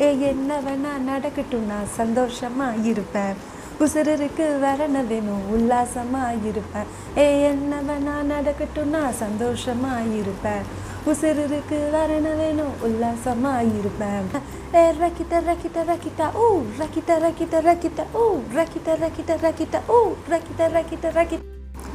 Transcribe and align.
ஏ 0.00 0.06
என்ன 0.20 0.56
வேணா 0.64 0.90
நடக்கட்டும் 1.10 1.66
நான் 1.66 1.86
சந்தோஷமாக 1.98 2.80
இருப்பேன். 2.90 3.36
உசுருக்கு 3.84 4.46
வரண 4.64 4.84
என்ன 4.86 5.00
வேணும் 5.10 5.44
உல்லாசமாக 5.54 6.34
இருப்பேன். 6.50 6.88
ஏ 7.22 7.24
என்ன 7.50 7.78
வேணா 7.88 8.16
நடக்கட்டும் 8.32 8.90
நான் 8.90 9.16
சந்தோஷமாக 9.20 10.02
இருப்பேன். 10.20 10.64
உசுருக்கு 11.10 11.78
வரண 11.94 12.14
என்ன 12.16 12.32
வேணும் 12.40 12.74
உல்லாசமாக 12.88 13.62
இருப்பேன். 13.78 14.26
ஏ 14.74 14.82
ரக்கிட்ட 15.02 15.40
ரக்கிட்ட 15.48 15.84
ரக்கிட்டா 15.92 16.26
ஓ 16.42 16.46
ரக்கிட்ட 16.80 17.18
ரக்கிட்ட 17.24 17.62
ரக்கிட்ட 17.68 18.04
ஓ 18.12 18.26
ரக்கிட்ட 18.58 18.98
ரக்கிட்ட 19.04 19.38
ரக்கிட்ட 19.46 19.80
ஓ 19.96 19.98
ரக்கிட்ட 20.32 20.68
ரக்கிட்ட 20.76 21.14
ரக்கிட்ட. 21.18 21.42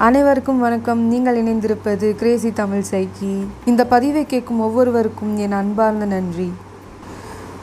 அனைவருக்கும் 0.08 0.60
வணக்கம். 0.60 1.02
நீங்கள் 1.14 1.40
இணைந்திருப்பது 1.44 2.10
கிரேசி 2.24 2.52
தமிழ் 2.64 2.90
சைக்கி 2.92 3.34
இந்த 3.66 3.86
பதிவை 3.86 4.26
கேட்கும் 4.26 4.66
ஒவ்வொருவருக்கும் 4.68 5.38
என் 5.38 5.58
அன்பார்ந்த 5.62 6.06
நன்றி. 6.06 6.50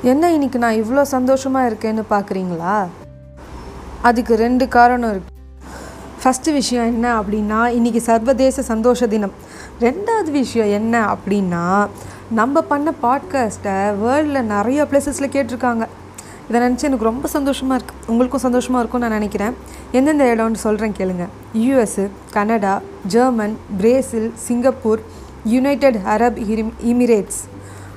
என்ன 0.02 0.32
இன்னைக்கு 0.32 0.58
நான் 0.58 0.76
இவ்வளோ 0.80 1.02
சந்தோஷமாக 1.02 1.68
இருக்கேன்னு 1.70 2.02
பார்க்குறீங்களா 2.10 2.86
அதுக்கு 4.02 4.34
ரெண்டு 4.34 4.68
காரணம் 4.68 5.10
இருக்கு. 5.10 5.32
ஃபஸ்ட்டு 6.22 6.52
விஷயம் 6.52 6.84
என்ன 6.84 7.06
அப்படின்னா 7.20 7.60
இன்றைக்கி 7.78 7.96
சர்வதேச 7.96 8.62
சந்தோஷ 8.62 9.06
தினம். 9.06 9.32
ரெண்டாவது 9.80 10.30
விஷயம் 10.30 10.66
என்ன 10.66 11.16
அப்படின்னா 11.16 11.88
நம்ம 12.30 12.62
பண்ண 12.62 12.92
பாட்காஸ்ட்டை 13.02 13.76
வேர்ல்டில் 14.02 14.48
நிறைய 14.54 14.86
பிளேசஸில் 14.90 15.32
கேட்டிருக்காங்க. 15.34 15.84
இதை 16.48 16.60
நினச்சி 16.60 16.82
எனக்கு 16.82 17.10
ரொம்ப 17.10 17.28
சந்தோஷமாக 17.28 17.78
இருக்குது 17.80 18.06
உங்களுக்கும் 18.06 18.46
சந்தோஷமாக 18.46 18.82
இருக்கும்னு 18.82 19.08
நான் 19.08 19.18
நினைக்கிறேன். 19.18 19.54
எந்தெந்த 19.92 20.24
இடம்னு 20.34 20.64
சொல்கிறேன் 20.66 20.96
கேளுங்க. 21.00 21.26
US 21.54 22.08
Canada 22.30 22.80
German 23.06 23.56
Brazil 23.78 24.32
Singapore 24.46 25.02
United 25.44 25.96
Arab 26.14 26.38
இரிம் 26.52 26.72
இமிரேட்ஸ் 26.84 27.42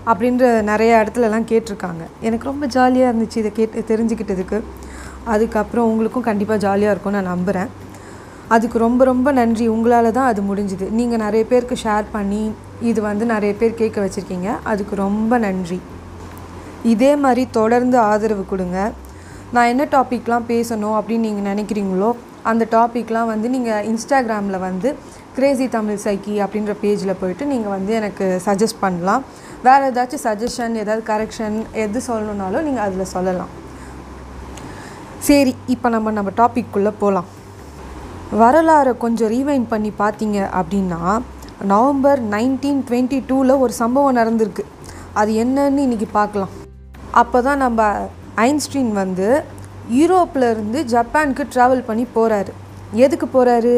அப்படின்ற 0.10 0.46
நிறைய 0.72 0.92
இடத்துலலாம் 1.02 1.48
கேட்டிருக்காங்க. 1.52 2.04
எனக்கு 2.28 2.50
ரொம்ப 2.52 2.66
ஜாலியாக 2.76 3.12
இருந்துச்சு 3.12 3.38
இதை 3.44 3.52
கேட்டு 3.60 3.84
தெரிஞ்சுக்கிட்டதுக்கு. 3.92 4.60
அதுக்கப்புறம் 5.34 5.90
உங்களுக்கும் 5.92 6.28
கண்டிப்பாக 6.30 6.60
ஜாலியாக 6.66 6.94
இருக்கும்னு 6.94 7.20
நான் 7.20 7.34
நம்புகிறேன் 7.36 7.72
அதுக்கு 8.56 8.78
ரொம்ப 8.86 9.02
ரொம்ப 9.12 9.32
நன்றி. 9.40 9.66
உங்களால் 9.76 10.16
தான் 10.18 10.30
அது 10.32 10.42
முடிஞ்சுது. 10.48 10.88
நீங்கள் 11.00 11.22
நிறைய 11.26 11.44
பேருக்கு 11.52 11.76
ஷேர் 11.84 12.08
பண்ணி 12.16 12.42
இது 12.90 13.00
வந்து 13.10 13.26
நிறைய 13.34 13.52
பேர் 13.60 13.80
கேட்க 13.82 13.98
வச்சுருக்கீங்க. 14.06 14.50
அதுக்கு 14.72 14.96
ரொம்ப 15.06 15.38
நன்றி. 15.46 15.80
இதே 16.94 17.12
மாதிரி 17.24 17.44
தொடர்ந்து 17.60 17.98
ஆதரவு 18.12 18.44
கொடுங்க. 18.52 18.80
நான் 19.56 19.70
என்ன 19.72 19.84
டாபிக்லாம் 19.96 20.50
பேசணும் 20.52 20.98
அப்படின்னு 20.98 21.28
நீங்கள் 21.30 21.48
நினைக்கிறீங்களோ 21.52 22.10
அந்த 22.50 22.64
டாபிக்லாம் 22.76 23.32
வந்து 23.32 23.48
நீங்கள் 23.56 23.86
இன்ஸ்டாகிராமில் 23.92 24.64
வந்து 24.68 24.90
கிரேசி 25.36 25.66
தமிழ் 25.76 26.00
சைக்கி 26.06 26.36
அப்படின்ற 26.44 26.74
பேஜில் 26.84 27.20
போயிட்டு 27.20 27.44
நீங்கள் 27.52 27.74
வந்து 27.76 27.92
எனக்கு 28.00 28.26
சஜஸ்ட் 28.46 28.82
பண்ணலாம். 28.86 29.24
வேறு 29.66 29.88
ஏதாச்சும் 29.90 30.24
சஜஷன் 30.28 30.80
ஏதாவது 30.84 31.04
கரெக்ஷன் 31.10 31.58
எது 31.84 32.00
சொல்லணுன்னாலும் 32.08 32.66
நீங்கள் 32.68 32.86
அதில் 32.86 33.12
சொல்லலாம். 33.16 33.52
சரி 35.28 35.54
இப்போ 35.74 35.88
நம்ம 35.96 36.12
நம்ம 36.18 36.32
டாபிக்குள்ளே 36.40 36.94
போகலாம் 37.02 37.30
வரலாறை 38.42 38.94
கொஞ்சம் 39.04 39.32
ரீவைன் 39.36 39.68
பண்ணி 39.74 39.92
பார்த்தீங்க 40.02 40.40
அப்படின்னா 40.60 41.02
நவம்பர் 41.72 42.22
நைன்டீன் 42.36 42.82
டுவெண்ட்டி 42.88 43.20
டூவில் 43.30 43.62
ஒரு 43.64 43.74
சம்பவம் 43.82 44.18
நடந்திருக்கு. 44.20 44.64
அது 45.20 45.32
என்னன்னு 45.44 45.86
இன்றைக்கி 45.88 46.08
பார்க்கலாம். 46.20 46.54
அப்போ 47.22 47.40
தான் 47.48 47.64
நம்ம 47.66 47.90
ஐன்ஸ்டீன் 48.48 48.92
வந்து 49.02 49.28
யூரோப்பில் 50.00 50.50
இருந்து 50.54 50.80
ஜப்பானுக்கு 50.96 51.44
ட்ராவல் 51.54 51.88
பண்ணி 51.90 52.06
போகிறாரு 52.18 52.52
எதுக்கு 53.06 53.28
போகிறாரு 53.36 53.76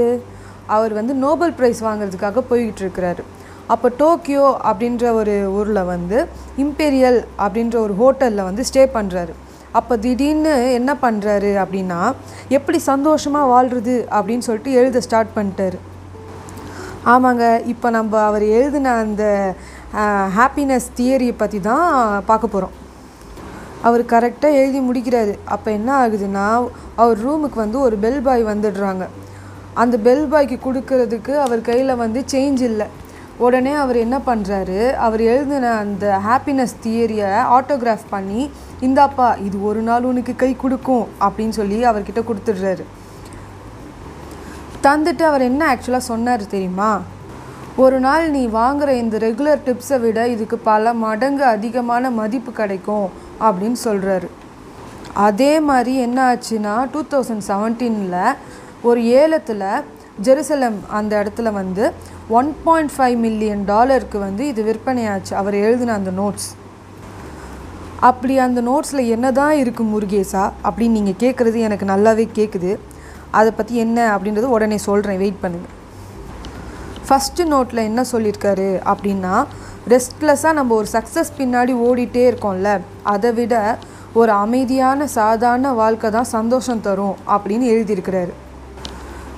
அவர் 0.75 0.93
வந்து 0.99 1.13
நோபல் 1.23 1.55
ப்ரைஸ் 1.59 1.81
வாங்குறதுக்காக 1.87 2.43
போய்கிட்டு 2.49 2.83
இருக்கிறாரு. 2.85 3.23
அப்போ 3.71 3.87
டோக்கியோ 4.01 4.47
அப்படின்ற 4.69 5.03
ஒரு 5.19 5.35
ஊரில் 5.59 5.89
வந்து 5.93 6.17
இம்பீரியல் 6.63 7.19
அப்படின்ற 7.45 7.75
ஒரு 7.85 7.93
ஹோட்டலில் 8.01 8.47
வந்து 8.49 8.63
ஸ்டே 8.69 8.83
பண்ணுறாரு 8.97 9.33
அப்போ 9.79 9.93
திடீர்னு 10.03 10.53
என்ன 10.79 10.91
பண்ணுறாரு 11.03 11.51
அப்படின்னா 11.61 11.99
எப்படி 12.57 12.79
சந்தோஷமாக 12.91 13.51
வாழ்கிறது 13.53 13.95
அப்படின்னு 14.17 14.47
சொல்லிட்டு 14.47 14.77
எழுத 14.79 15.01
ஸ்டார்ட் 15.05 15.35
பண்ணிட்டாரு. 15.37 15.77
ஆமாங்க 17.13 17.45
இப்போ 17.73 17.87
நம்ம 17.97 18.19
அவர் 18.29 18.45
எழுதின 18.57 18.93
அந்த 19.03 19.23
ஹாப்பினஸ் 20.37 20.87
தியரியை 20.99 21.35
பற்றி 21.41 21.59
தான் 21.69 21.87
பார்க்க 22.29 22.53
போகிறோம் 22.53 22.75
அவர் 23.87 24.03
கரெக்டாக 24.13 24.59
எழுதி 24.59 24.79
முடிக்கிறாரு. 24.89 25.33
அப்போ 25.55 25.69
என்ன 25.77 25.89
ஆகுதுன்னா 26.03 26.45
அவர் 27.01 27.17
ரூமுக்கு 27.25 27.57
வந்து 27.63 27.79
ஒரு 27.87 27.95
பெல் 28.03 28.21
பாய் 28.27 28.43
வந்துடுறாங்க. 28.51 29.05
அந்த 29.81 29.95
பெல் 30.07 30.27
பாய்க்கு 30.31 30.57
கொடுக்கறதுக்கு 30.67 31.33
அவர் 31.45 31.61
கையில் 31.69 32.01
வந்து 32.03 32.19
சேஞ்ச் 32.33 32.61
இல்லை. 32.69 32.87
உடனே 33.37 33.73
அவர் 33.73 33.95
என்ன 33.95 34.17
பண்ணுறாரு 34.17 34.93
அவர் 34.93 35.21
எழுதின 35.21 35.71
அந்த 35.71 36.19
ஹாப்பினஸ் 36.27 36.75
தியரியை 36.83 37.31
ஆட்டோகிராஃப் 37.57 38.05
பண்ணி 38.09 38.49
இந்தாப்பா 38.81 39.41
இது 39.43 39.63
ஒரு 39.63 39.81
நாள் 39.81 40.03
உனக்கு 40.03 40.35
கை 40.35 40.55
கொடுக்கும் 40.55 41.07
அப்படின்னு 41.19 41.49
சொல்லி 41.49 41.85
அவர்கிட்ட 41.85 42.23
கொடுத்துடுறாரு. 42.23 42.83
தந்துட்டு 44.83 45.21
அவர் 45.21 45.41
என்ன 45.41 45.75
ஆக்சுவலாக 45.75 45.97
சொன்னார் 45.97 46.47
தெரியுமா? 46.47 47.01
ஒரு 47.75 47.99
நாள் 47.99 48.29
நீ 48.29 48.47
வாங்குற 48.47 48.89
இந்த 48.89 49.17
ரெகுலர் 49.17 49.61
டிப்ஸை 49.65 49.99
விட 49.99 50.27
இதுக்கு 50.27 50.57
பல 50.57 50.93
மடங்கு 50.93 51.43
அதிகமான 51.43 52.09
மதிப்பு 52.09 52.51
கிடைக்கும் 52.51 53.09
அப்படின்னு 53.39 53.75
சொல்கிறாரு 53.83 54.29
அதே 55.13 55.59
மாதிரி 55.59 55.95
என்ன 55.95 56.35
ஆச்சுன்னா 56.35 56.89
டூ 56.91 57.03
தௌசண்ட் 57.03 57.45
செவன்டீனில் 57.47 58.35
ஒரு 58.81 59.05
ஏலத்தில் 59.05 59.83
ஜெருசலம் 60.21 60.79
அந்த 60.87 61.23
இடத்துல 61.23 61.51
வந்து 61.51 61.93
ஒன் 62.29 62.55
பாயிண்ட் 62.63 62.91
ஃபைவ் 62.97 63.15
மில்லியன் 63.15 63.63
டாலருக்கு 63.65 64.19
வந்து 64.19 64.47
இது 64.47 64.63
விற்பனையாச்சு. 64.63 65.33
அவர் 65.33 65.53
எழுதின 65.53 65.93
அந்த 65.93 66.11
நோட்ஸ் 66.11 66.49
அப்படி 67.99 68.37
அந்த 68.37 68.61
நோட்ஸில் 68.61 69.09
என்ன 69.09 69.31
தான் 69.31 69.55
இருக்குது 69.63 69.91
முருகேசா? 69.93 70.51
அப்படின்னு 70.63 70.89
நீங்கள் 70.89 71.19
கேட்குறது 71.19 71.55
எனக்கு 71.55 71.85
நல்லாவே 71.85 72.27
கேட்குது 72.39 72.79
அதை 73.31 73.51
பற்றி 73.51 73.75
என்ன 73.75 74.17
அப்படின்றது 74.17 74.43
உடனே 74.43 74.77
சொல்கிறேன் 74.77 75.17
வெயிட் 75.17 75.41
பண்ணுங்கள் 75.43 75.73
ஃபஸ்ட்டு 77.07 77.47
நோட்டில் 77.53 77.87
என்ன 77.89 78.05
சொல்லியிருக்காரு 78.11 78.79
அப்படின்னா 78.91 79.45
ரெஸ்ட்லெஸ்ஸாக 79.87 80.53
நம்ம 80.53 80.75
ஒரு 80.75 80.87
சக்ஸஸ் 80.93 81.33
பின்னாடி 81.37 81.73
ஓடிட்டே 81.87 82.23
இருக்கோம்ல 82.31 82.79
அதை 83.03 83.31
விட 83.33 83.77
ஒரு 84.13 84.31
அமைதியான 84.31 85.07
சாதாரண 85.07 85.73
வாழ்க்கை 85.73 86.11
தான் 86.11 86.23
சந்தோஷம் 86.23 86.81
தரும் 86.81 87.15
அப்படின்னு 87.27 87.65
எழுதியிருக்கிறாரு. 87.65 88.33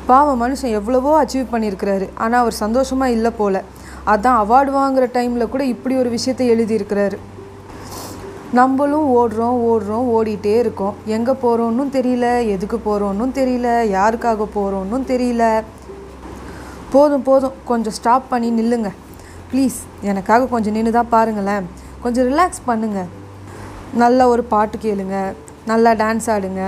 பாவம் 0.10 0.42
மனுஷன் 0.44 0.76
எவ்வளவோ 0.80 1.12
அச்சீவ் 1.22 1.54
பண்ணியிருக்கிறாரு. 1.54 2.08
ஆனால் 2.24 2.42
அவர் 2.44 2.62
சந்தோஷமாக 2.64 3.16
இல்லை 3.18 3.32
போல். 3.38 3.62
அதான் 4.12 4.40
அவார்டு 4.42 4.72
வாங்குகிற 4.76 5.06
டைமில் 5.16 5.52
கூட 5.54 5.64
இப்படி 5.74 5.96
ஒரு 6.02 6.10
விஷயத்தை 6.16 6.46
எழுதியிருக்கிறாரு. 6.56 7.18
நம்மளும் 8.60 9.08
ஓடுறோம் 9.20 9.58
ஓடுறோம் 9.70 10.10
ஓடிட்டே 10.18 10.54
இருக்கோம். 10.64 10.98
எங்கே 11.16 11.34
போகிறோன்னும் 11.44 11.92
தெரியல 11.98 12.28
எதுக்கு 12.56 12.78
போகிறோன்னும் 12.88 13.34
தெரியல 13.40 13.70
யாருக்காக 13.96 14.48
போகிறோன்னும் 14.58 15.08
தெரியல. 15.12 15.44
போதும் 16.94 17.26
போதும். 17.30 17.58
கொஞ்சம் 17.72 17.98
ஸ்டாப் 18.00 18.30
பண்ணி 18.34 18.52
நில்லுங்க. 18.60 18.92
ப்ளீஸ் 19.52 19.80
எனக்காக 20.12 20.48
கொஞ்சம் 20.54 20.76
நின்று 20.78 20.98
தான் 21.00 21.14
பாருங்களேன். 21.16 21.66
கொஞ்சம் 22.06 22.28
ரிலாக்ஸ் 22.32 22.66
பண்ணுங்கள் 22.70 23.12
நல்ல 24.04 24.28
ஒரு 24.34 24.44
பாட்டு 24.54 24.78
கேளுங்க. 24.86 25.18
நல்லா 25.72 25.92
டான்ஸ் 26.04 26.28
ஆடுங்க. 26.36 26.64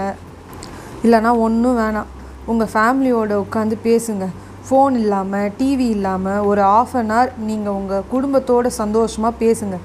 இல்லைனா 1.05 1.31
ஒன்றும் 1.47 1.79
வேணாம். 1.81 2.11
உங்கள் 2.51 2.69
ஃபேமிலியோட 2.73 3.33
உட்காந்து 3.43 3.77
பேசுங்க. 3.83 4.25
ஃபோன் 4.69 4.95
இல்லாமல் 5.01 5.51
டிவி 5.59 5.87
இல்லாமல் 5.95 6.39
ஒரு 6.39 6.61
ஆஃப் 6.61 6.95
அன் 6.95 7.11
ஹவர் 7.11 7.31
நீங்கள் 7.49 7.73
உங்கள் 7.73 8.03
குடும்பத்தோட 8.13 8.67
சந்தோஷமாக 8.67 9.45
பேசுங்க. 9.45 9.77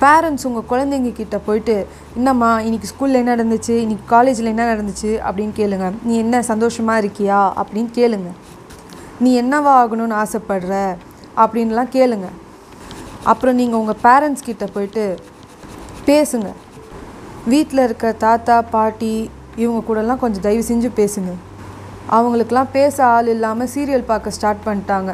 பேரண்ட்ஸ் 0.00 0.46
உங்கள் 0.48 0.68
குழந்தைங்க 0.70 1.12
கிட்ட 1.12 1.38
போயிட்டு 1.38 1.86
என்னம்மா 2.14 2.60
இன்னைக்கு 2.60 2.88
ஸ்கூலில் 2.88 3.20
என்ன 3.20 3.36
நடந்துச்சு? 3.36 3.74
இன்னைக்கு 3.84 4.06
காலேஜில் 4.06 4.50
என்ன 4.52 4.64
நடந்துச்சு? 4.74 5.12
அப்படின்னு 5.28 5.54
கேளுங்க. 5.60 5.92
நீ 6.02 6.16
என்ன 6.16 6.42
சந்தோஷமாக 6.42 7.06
இருக்கியா? 7.06 7.40
அப்படின்னு 7.62 7.90
கேளுங்க. 8.00 8.30
நீ 9.20 9.42
என்னவா 9.42 9.72
ஆகணும்னு 9.82 10.16
ஆசைப்படுற? 10.22 10.96
அப்படின்லாம் 11.36 11.92
கேளுங்க. 11.96 12.28
அப்புறம் 13.22 13.54
நீங்கள் 13.54 13.80
உங்கள் 13.80 14.02
பேரண்ட்ஸ் 14.02 14.44
கிட்ட 14.44 14.66
போயிட்டு 14.66 15.18
பேசுங்க. 16.06 16.46
வீட்டில் 17.46 17.78
இருக்க 17.78 18.12
தாத்தா 18.12 18.62
பாட்டி 18.62 19.30
இவங்க 19.56 19.80
கூடலாம் 19.88 20.18
கொஞ்சம் 20.18 20.42
தயவு 20.42 20.64
செஞ்சு 20.68 20.90
பேசுங்க. 20.96 21.32
அவங்களுக்கெல்லாம் 22.16 22.74
பேச 22.78 22.96
ஆள் 23.14 23.30
இல்லாமல் 23.34 23.70
சீரியல் 23.74 24.10
பார்க்க 24.10 24.36
ஸ்டார்ட் 24.36 24.66
பண்ணிட்டாங்க. 24.66 25.12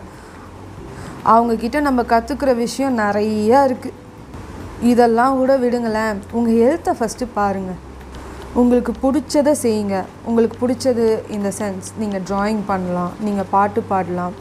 அவங்கக்கிட்ட 1.32 1.78
நம்ம 1.86 2.00
கற்றுக்குற 2.12 2.50
விஷயம் 2.64 2.98
நிறையா 3.04 3.60
இருக்குது 3.68 3.96
இதெல்லாம் 4.90 5.38
கூட 5.38 5.52
விடுங்களேன். 5.62 6.20
உங்கள் 6.36 6.58
ஹெல்த்தை 6.60 6.92
ஃபஸ்ட்டு 6.98 7.32
பாருங்கள் 7.38 7.80
உங்களுக்கு 8.60 8.92
பிடிச்சதை 9.02 9.52
செய்யுங்க. 9.64 9.96
உங்களுக்கு 10.28 10.56
பிடிச்சது 10.62 11.06
இந்த 11.36 11.48
சென்ஸ் 11.58 11.88
நீங்கள் 12.02 12.24
ட்ராயிங் 12.28 12.62
பண்ணலாம் 12.70 13.12
நீங்கள் 13.26 13.50
பாட்டு 13.54 13.80
பாடலாம். 13.90 14.34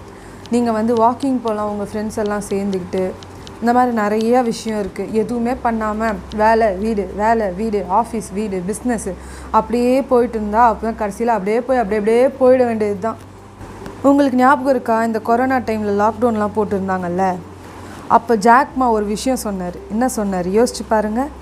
நீங்கள் 0.54 0.78
வந்து 0.78 0.94
வாக்கிங் 1.04 1.42
போகலாம் 1.46 1.72
உங்கள் 1.74 1.90
ஃப்ரெண்ட்ஸ் 1.90 2.22
எல்லாம் 2.24 2.48
சேர்ந்துக்கிட்டு. 2.52 3.04
இந்த 3.62 3.72
மாதிரி 3.78 3.94
நிறைய 4.04 4.42
விஷயம் 4.50 4.80
இருக்குது 4.84 5.16
எதுவுமே 5.22 5.54
பண்ணாமல் 5.64 6.20
வேலை 6.42 6.68
வீடு 6.84 7.04
வேலை 7.22 7.48
வீடு 7.62 7.80
ஆஃபீஸ் 8.02 8.30
வீடு 8.38 8.58
பிஸ்னஸ்ஸு 8.70 9.14
அப்படியே 9.58 9.96
போயிட்டு 10.12 10.38
இருந்தால் 10.40 10.70
அப்போ 10.70 10.86
தான் 10.88 11.00
கடைசியில் 11.02 11.36
அப்படியே 11.38 11.60
போய் 11.68 11.82
அப்படியே 11.82 12.00
அப்படியே 12.02 12.28
போயிட 12.42 12.62
வேண்டியது 12.70 13.00
தான் 13.08 13.20
உங்களுக்கு 14.10 14.38
ஞாபகம் 14.42 14.74
இருக்கா? 14.74 14.98
இந்த 15.08 15.20
கொரோனா 15.30 15.58
டைமில் 15.68 16.00
லாக்டவுன்லாம் 16.02 16.54
போட்டிருந்தாங்கல்ல? 16.58 17.24
அப்போ 18.18 18.34
ஜாக்மா 18.46 18.86
ஒரு 18.98 19.06
விஷயம் 19.16 19.42
சொன்னார். 19.46 19.78
என்ன 19.94 20.06
சொன்னார்? 20.18 20.48
யோசிச்சு 20.58 20.84
பாருங்கள் 20.94 21.34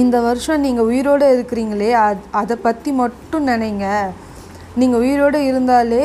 இந்த 0.00 0.16
வருஷம் 0.26 0.64
நீங்கள் 0.64 0.88
உயிரோடு 0.90 1.28
இருக்கிறீங்களே 1.36 1.92
அது 2.06 2.20
அதை 2.40 2.56
பற்றி 2.66 2.90
மட்டும் 3.02 3.48
நினைங்க. 3.52 3.86
நீங்கள் 4.80 5.02
உயிரோடு 5.04 5.38
இருந்தாலே 5.50 6.04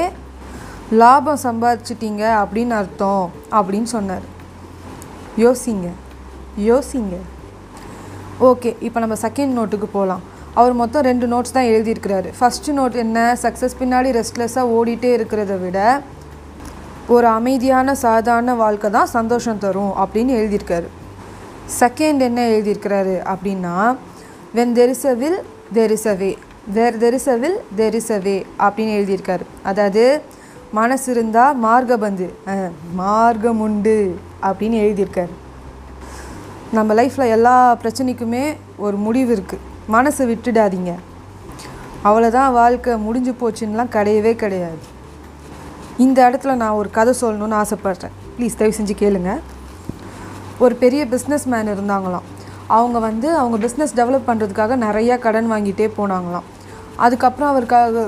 லாபம் 1.02 1.44
சம்பாதிச்சிட்டீங்க 1.48 2.24
அப்படின்னு 2.44 2.76
அர்த்தம் 2.82 3.26
அப்படின்னு 3.58 3.90
சொன்னார். 3.96 4.26
யோசிங்க 5.44 5.88
யோசிங்க. 6.70 7.16
ஓகே 8.50 8.70
இப்போ 8.88 9.00
நம்ம 9.04 9.16
செகண்ட் 9.24 9.54
நோட்டுக்கு 9.58 9.88
போகலாம் 9.96 10.24
அவர் 10.60 10.74
மொத்தம் 10.82 11.06
ரெண்டு 11.08 11.26
நோட்ஸ் 11.32 11.56
தான் 11.56 11.70
எழுதியிருக்கிறாரு. 11.72 12.30
ஃபஸ்ட்டு 12.38 12.76
நோட் 12.78 12.96
என்ன? 13.04 13.20
சக்ஸஸ் 13.42 13.76
பின்னாடி 13.80 14.10
ரெஸ்ட்லெஸ்ஸாக 14.18 14.74
ஓடிட்டே 14.78 15.10
இருக்கிறத 15.18 15.56
விட 15.64 15.80
ஒரு 17.16 17.28
அமைதியான 17.40 17.96
சாதாரண 18.04 18.54
வாழ்க்கை 18.62 18.90
தான் 18.98 19.12
சந்தோஷம் 19.18 19.62
தரும் 19.66 19.94
அப்படின்னு 20.04 20.34
எழுதியிருக்காரு. 20.42 20.88
செகண்ட் 21.82 22.22
என்ன 22.30 22.42
எழுதியிருக்கிறாரு 22.54 23.16
அப்படின்னா 23.34 23.76
when 24.60 24.74
there 24.80 24.94
is 24.96 25.06
a 25.12 25.16
will 25.24 25.40
there 25.78 25.94
is 25.98 26.08
a 26.14 26.16
way 26.22 26.32
where 26.78 26.98
there 27.04 27.18
is 27.20 27.30
a 27.36 27.38
will 27.44 27.60
there 27.82 27.98
is 28.00 28.12
a 28.18 28.20
way 28.26 28.38
அப்படின்னு 28.68 28.96
எழுதியிருக்காரு. 29.00 29.46
அதாவது 29.72 30.06
மனசு 30.78 31.08
இருந்தால் 31.16 31.58
மார்கபந்து 31.66 32.28
மார்க்கம் 33.00 33.62
உண்டு 33.66 33.96
அப்படின்னு 34.48 34.78
எழுதியிருக்காரு. 34.86 35.34
நம்ம 36.78 36.94
லைஃப்பில் 37.00 37.34
எல்லா 37.36 37.56
பிரச்சனைக்குமே 37.84 38.46
ஒரு 38.86 38.98
முடிவு 39.06 39.32
இருக்குது 39.36 39.64
மனசை 39.96 40.24
விட்டுடாதீங்க. 40.32 40.94
அவ்வளோதான் 42.08 42.56
வாழ்க்கை 42.60 42.94
முடிஞ்சு 43.08 43.34
போச்சுன்னெலாம் 43.42 43.94
கிடையவே 43.98 44.34
கிடையாது. 44.44 44.80
இந்த 46.06 46.18
இடத்துல 46.30 46.54
நான் 46.62 46.78
ஒரு 46.80 46.90
கதை 46.98 47.14
சொல்லணும்னு 47.22 47.60
ஆசைப்பட்றேன். 47.62 48.16
ப்ளீஸ் 48.38 48.58
தயவு 48.60 48.78
செஞ்சு 48.80 48.96
கேளுங்க. 49.04 49.34
ஒரு 50.64 50.76
பெரிய 50.84 51.02
பிஸ்னஸ் 51.14 51.46
மேன் 51.54 51.72
இருந்தாங்களாம். 51.76 52.26
அவங்க 52.78 52.98
வந்து 53.08 53.28
அவங்க 53.40 53.58
பிஸ்னஸ் 53.66 53.98
டெவலப் 54.00 54.28
பண்ணுறதுக்காக 54.30 54.78
நிறையா 54.88 55.16
கடன் 55.26 55.52
வாங்கிட்டே 55.52 55.88
போனாங்களாம். 55.98 56.48
அதுக்கப்புறம் 57.06 57.52
அவருக்காக 57.54 58.04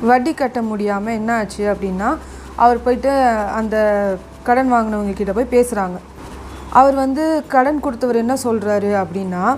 வட்டி 0.00 0.34
கட்ட 0.34 0.62
முடியாமல் 0.62 1.14
என்ன 1.14 1.36
ஆச்சு 1.36 1.62
அப்படின்னா 1.72 2.16
அவர் 2.56 2.82
போயிட்டு 2.82 3.10
அந்த 3.58 3.76
கடன் 4.42 4.72
வாங்கினவங்க 4.72 5.12
கிட்ட 5.12 5.32
போய் 5.32 5.52
பேசுகிறாங்க 5.56 5.98
அவர் 6.70 6.94
வந்து 6.94 7.44
கடன் 7.48 7.80
கொடுத்தவர் 7.80 8.16
என்ன 8.16 8.34
சொல்கிறாரு 8.44 8.90
அப்படின்னா 9.02 9.56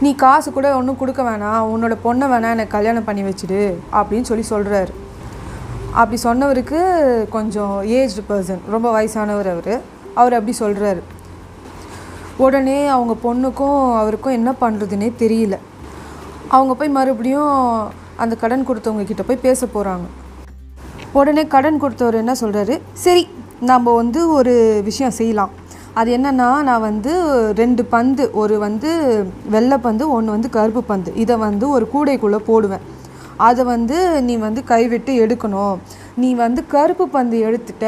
நீ 0.00 0.14
காசு 0.14 0.52
கூட 0.52 0.76
ஒன்றும் 0.76 0.96
கொடுக்க 0.96 1.22
வேணாம். 1.22 1.62
உன்னோட 1.74 1.94
பொண்ணை 2.04 2.26
வேணாம் 2.32 2.54
எனக்கு 2.56 2.76
கல்யாணம் 2.76 3.04
பண்ணி 3.04 3.22
வச்சிடு 3.22 3.74
அப்படின்னு 3.92 4.28
சொல்லி 4.30 4.44
சொல்கிறாரு 4.50 4.92
அப்படி 5.92 6.22
சொன்னவருக்கு 6.22 6.80
கொஞ்சம் 7.28 7.82
ஏஜ்டு 7.84 8.22
பர்சன் 8.28 8.60
ரொம்ப 8.70 8.88
வயசானவர் 8.96 9.50
அவர். 9.54 9.80
அவர் 10.14 10.36
அப்படி 10.38 10.54
சொல்கிறாரு 10.58 11.02
உடனே 12.36 12.86
அவங்க 12.86 13.14
பொண்ணுக்கும் 13.22 13.96
அவருக்கும் 13.96 14.32
என்ன 14.32 14.50
பண்ணுறதுனே 14.60 15.08
தெரியல. 15.18 15.56
அவங்க 16.48 16.74
போய் 16.74 16.88
மறுபடியும் 16.88 17.56
அந்த 18.22 18.34
கடன் 18.42 18.66
கொடுத்தவங்க 18.68 19.04
கிட்ட 19.10 19.22
போய் 19.28 19.44
பேச 19.46 19.68
போகிறாங்க 19.74 20.06
உடனே 21.18 21.42
கடன் 21.54 21.80
கொடுத்தவர் 21.82 22.20
என்ன 22.22 22.32
சொல்கிறாரு 22.40 22.74
சரி 23.04 23.24
நம்ம 23.70 23.94
வந்து 24.00 24.20
ஒரு 24.38 24.54
விஷயம் 24.88 25.16
செய்யலாம். 25.20 25.52
அது 26.00 26.08
என்னென்னா 26.16 26.48
நான் 26.68 26.84
வந்து 26.88 27.12
ரெண்டு 27.60 27.82
பந்து 27.94 28.24
ஒரு 28.40 28.56
வந்து 28.64 28.90
வெள்ளை 29.54 29.78
பந்து 29.86 30.04
ஒன்று 30.16 30.34
வந்து 30.34 30.50
கருப்பு 30.56 30.82
பந்து. 30.90 31.10
இதை 31.22 31.36
வந்து 31.46 31.64
ஒரு 31.76 31.86
கூடைக்குள்ளே 31.94 32.40
போடுவேன். 32.50 32.84
அதை 33.48 33.62
வந்து 33.72 33.96
நீ 34.28 34.34
வந்து 34.46 34.60
கைவிட்டு 34.72 35.12
எடுக்கணும். 35.24 35.76
நீ 36.22 36.30
வந்து 36.44 36.60
கருப்பு 36.74 37.04
பந்து 37.16 37.36
எடுத்துட்ட 37.48 37.86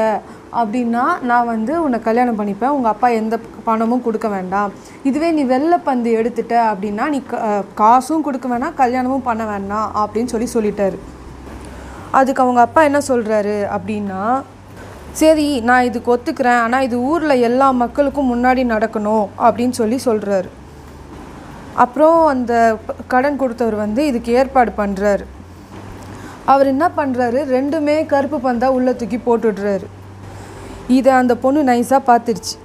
அப்படின்னா 0.61 1.05
நான் 1.31 1.49
வந்து 1.50 1.73
உன்னை 1.85 1.99
கல்யாணம் 2.06 2.38
பண்ணிப்பேன். 2.38 2.75
உங்கள் 2.76 2.93
அப்பா 2.93 3.08
எந்த 3.20 3.35
பணமும் 3.67 4.05
கொடுக்க 4.06 4.29
வேண்டாம். 4.35 4.70
இதுவே 5.08 5.29
நீ 5.38 5.43
வெள்ளைப்பந்து 5.55 6.12
எடுத்துட்ட 6.20 6.55
அப்படின்னா 6.70 7.05
நீ 7.14 7.19
காசும் 7.81 8.25
கொடுக்க 8.29 8.49
வேணாம் 8.52 8.79
கல்யாணமும் 8.82 9.26
பண்ண 9.29 9.44
வேண்டாம் 9.52 9.88
அப்படின்னு 10.02 10.32
சொல்லி 10.35 10.49
சொல்லிட்டாரு. 10.56 10.99
அதுக்கு 12.20 12.43
அவங்க 12.44 12.62
அப்பா 12.67 12.82
என்ன 12.88 13.02
சொல்கிறாரு 13.11 13.58
அப்படின்னா 13.76 14.23
சரி 15.20 15.47
நான் 15.69 15.87
இதுக்கு 15.88 16.12
ஒத்துக்கிறேன். 16.14 16.62
ஆனால் 16.64 16.87
இது 16.88 16.97
ஊரில் 17.11 17.43
எல்லா 17.49 17.69
மக்களுக்கும் 17.82 18.32
முன்னாடி 18.32 18.64
நடக்கணும் 18.75 19.26
அப்படின்னு 19.47 19.76
சொல்லி 19.81 19.99
சொல்கிறாரு 20.08 20.50
அப்புறம் 21.85 22.19
அந்த 22.32 22.52
கடன் 23.12 23.41
கொடுத்தவர் 23.41 23.76
வந்து 23.85 24.00
இதுக்கு 24.11 24.31
ஏற்பாடு 24.41 24.70
பண்ணுறாரு 24.82 25.25
அவர் 26.52 26.70
என்ன 26.75 26.87
பண்ணுறாரு 26.99 27.41
ரெண்டுமே 27.56 27.97
கருப்பு 28.12 28.38
பந்தா 28.47 28.69
உள்ளே 28.76 28.93
தூக்கி 29.00 29.19
போட்டுடுறாரு. 29.26 29.87
இதை 30.96 31.10
அந்த 31.20 31.34
பொண்ணு 31.42 31.60
நைஸாக 31.70 32.02
பார்த்துருச்சு 32.10 32.56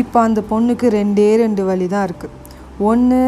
இப்போ 0.00 0.18
அந்த 0.26 0.40
பொண்ணுக்கு 0.50 0.86
ரெண்டே 0.98 1.30
ரெண்டு 1.42 1.62
வழி 1.68 1.86
தான் 1.94 2.06
இருக்குது 2.08 2.36
ஒன்று 2.88 3.22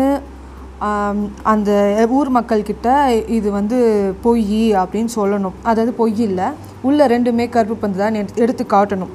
அந்த 1.52 1.70
ஊர் 2.19 2.31
மக்கள்கிட்ட 2.37 2.88
இது 3.37 3.49
வந்து 3.56 3.79
பொய் 4.25 4.61
அப்படின்னு 4.82 5.11
சொல்லணும். 5.17 5.56
அதாவது 5.70 5.93
பொய் 6.00 6.23
இல்லை 6.29 6.47
உள்ள 6.88 7.06
ரெண்டுமே 7.12 7.47
கருப்பு 7.56 7.76
பந்து 7.82 7.99
தான் 8.02 8.19
எடுத்து 8.20 8.43
எடுத்து 8.44 8.64
காட்டணும். 8.75 9.12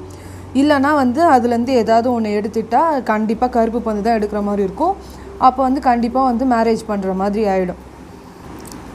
இல்லைன்னா 0.60 0.90
வந்து 1.02 1.22
அதுலேருந்து 1.34 1.72
ஏதாவது 1.82 2.08
ஒன்று 2.16 2.36
எடுத்துட்டா 2.38 2.82
கண்டிப்பாக 3.10 3.50
கருப்பு 3.56 3.80
பந்து 3.88 4.04
தான் 4.06 4.18
எடுக்கிற 4.18 4.42
மாதிரி 4.48 4.64
இருக்கும். 4.68 4.94
அப்போ 5.46 5.60
வந்து 5.68 5.80
கண்டிப்பாக 5.88 6.28
வந்து 6.30 6.44
மேரேஜ் 6.54 6.84
பண்ணுற 6.90 7.14
மாதிரி 7.22 7.42
ஆகிடும் 7.54 7.82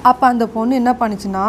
அப்போ 0.09 0.25
அந்த 0.33 0.45
பொண்ணு 0.55 0.79
என்ன 0.81 0.91
பண்ணுச்சுன்னா 1.01 1.45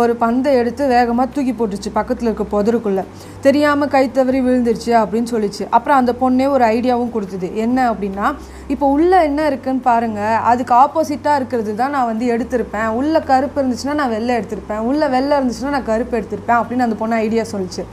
ஒரு 0.00 0.12
பந்தை 0.22 0.50
எடுத்து 0.60 0.82
வேகமாக 0.92 1.26
தூக்கி 1.34 1.52
போட்டுச்சு 1.58 1.90
பக்கத்தில் 1.96 2.28
இருக்க 2.28 2.44
புதருக்குள்ளே. 2.52 3.04
தெரியாமல் 3.46 3.90
கை 3.94 4.02
தவறி 4.18 4.40
விழுந்துருச்சு 4.46 4.92
அப்படின்னு 5.00 5.28
சொல்லிச்சு. 5.34 5.64
அப்புறம் 5.76 5.98
அந்த 6.00 6.12
பொண்ணே 6.20 6.46
ஒரு 6.56 6.64
ஐடியாவும் 6.76 7.12
கொடுத்தது. 7.16 7.48
என்ன 7.64 7.78
அப்படின்னா 7.92 8.26
இப்போ 8.74 8.86
உள்ளே 8.96 9.18
என்ன 9.28 9.46
இருக்குன்னு 9.50 9.82
பாருங்கள் 9.88 10.38
அதுக்கு 10.50 10.74
ஆப்போசிட்டாக 10.82 11.40
இருக்கிறது 11.40 11.74
தான் 11.82 11.94
நான் 11.96 12.08
வந்து 12.12 12.26
எடுத்திருப்பேன். 12.36 12.88
உள்ளே 13.00 13.22
கருப்பு 13.32 13.58
இருந்துச்சுன்னா 13.62 13.96
நான் 14.02 14.14
வெள்ளை 14.16 14.32
எடுத்திருப்பேன். 14.38 14.84
உள்ளே 14.90 15.08
வெள்ளை 15.16 15.34
இருந்துச்சுன்னா 15.38 15.74
நான் 15.78 15.90
கருப்பு 15.92 16.16
எடுத்திருப்பேன் 16.20 16.60
அப்படின்னு 16.60 16.86
அந்த 16.88 16.98
பொண்ணு 17.02 17.22
ஐடியா 17.26 17.46
சொல்லிச்சு. 17.54 17.84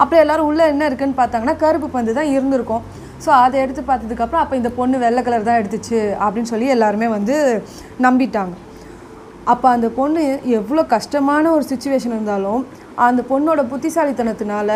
அப்புறம் 0.00 0.22
எல்லோரும் 0.24 0.50
உள்ளே 0.50 0.66
என்ன 0.72 0.84
இருக்குன்னு 0.90 1.20
பார்த்தாங்கன்னா 1.22 1.56
கருப்பு 1.64 1.88
பந்து 1.96 2.18
தான் 2.18 2.32
இருந்திருக்கும். 2.34 2.84
ஸோ 3.24 3.30
அதை 3.44 3.56
எடுத்து 3.64 3.82
பார்த்ததுக்கப்புறம் 3.88 4.42
அப்போ 4.44 4.54
இந்த 4.60 4.70
பொண்ணு 4.78 4.96
வெள்ளை 5.06 5.22
கலர் 5.22 5.48
தான் 5.48 5.58
எடுத்துச்சு 5.60 5.98
அப்படின்னு 6.24 6.50
சொல்லி 6.52 6.68
எல்லாருமே 6.76 7.08
வந்து 7.16 7.34
நம்பிட்டாங்க. 8.06 8.54
அப்போ 9.50 9.66
அந்த 9.74 9.88
பொண்ணு 9.98 10.22
எவ்வளோ 10.58 10.82
கஷ்டமான 10.94 11.44
ஒரு 11.56 11.64
சுச்சுவேஷன் 11.70 12.14
இருந்தாலும் 12.16 12.60
அந்த 13.06 13.20
பொண்ணோட 13.30 13.60
புத்திசாலித்தனத்தினால 13.72 14.70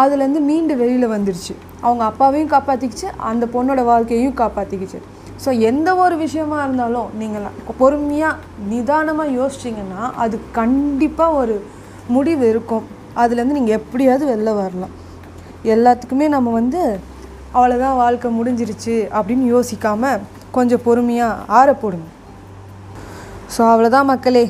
அதுலேருந்து 0.00 0.40
மீண்டு 0.48 0.74
வெளியில் 0.80 1.12
வந்துருச்சு. 1.14 1.54
அவங்க 1.84 2.02
அப்பாவையும் 2.10 2.52
காப்பாற்றிக்கிச்சு 2.54 3.08
அந்த 3.30 3.44
பொண்ணோட 3.54 3.80
வாழ்க்கையையும் 3.90 4.38
காப்பாற்றிக்கிச்சு 4.40 5.00
ஸோ 5.44 5.50
எந்த 5.70 5.88
ஒரு 6.04 6.14
விஷயமா 6.22 6.56
இருந்தாலும் 6.64 7.10
நீங்கள் 7.20 7.74
பொறுமையாக 7.80 8.40
நிதானமாக 8.70 9.34
யோசிச்சிங்கன்னா 9.40 10.02
அது 10.24 10.38
கண்டிப்பாக 10.58 11.38
ஒரு 11.40 11.56
முடிவு 12.16 12.44
இருக்கும். 12.52 12.84
அதுலேருந்து 13.22 13.58
நீங்கள் 13.58 13.78
எப்படியாவது 13.80 14.24
வெளில 14.32 14.50
வரலாம். 14.60 14.94
எல்லாத்துக்குமே 15.74 16.28
நம்ம 16.36 16.50
வந்து 16.60 16.82
அவ்வளோதான் 17.56 17.98
வாழ்க்கை 18.04 18.30
முடிஞ்சிருச்சு 18.38 18.96
அப்படின்னு 19.18 19.46
யோசிக்காமல் 19.56 20.22
கொஞ்சம் 20.56 20.84
பொறுமையாக 20.86 21.44
ஆற 21.58 21.68
போடுங்க. 21.72 22.08
ஸோ 23.54 23.60
அவ்வளோதான் 23.72 24.10
மக்களே. 24.12 24.44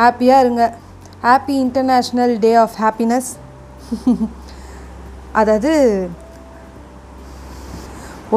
ஹாப்பியாக 0.00 0.42
இருங்க. 0.44 0.64
Happy 1.26 1.54
international 1.64 2.34
day 2.44 2.52
of 2.64 2.76
happiness 2.82 3.30
அதாவது 5.40 5.72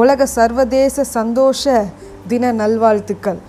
உலக 0.02 0.26
சர்வதேச 0.36 1.04
சந்தோஷ 1.16 1.72
தின 2.30 2.52
நல்வாழ்த்துக்கள். 2.60 3.40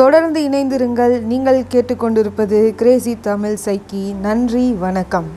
தொடர்ந்து 0.00 0.40
இணைந்திருங்கள். 0.48 1.14
நீங்கள் 1.32 1.58
கேட்டுக்கொண்டிருப்பது 1.72 2.60
கிரேசி 2.80 3.14
தமிழ் 3.28 3.58
சைக்கி 3.64 4.04
நன்றி 4.26 4.66
வணக்கம். 4.84 5.28